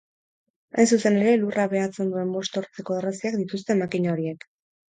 Hain 0.77 0.89
zuzen 0.95 1.19
ere, 1.19 1.33
lurra 1.43 1.67
bahetzen 1.75 2.09
duen 2.15 2.33
bost 2.39 2.57
hortzeko 2.63 2.97
orraziak 3.03 3.39
dituzte 3.45 3.81
makina 3.85 4.17
horiek. 4.17 4.53